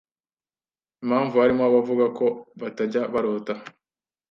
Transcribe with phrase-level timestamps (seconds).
[1.03, 2.25] impamvu harimo abavuga ko
[2.61, 3.53] batajya barota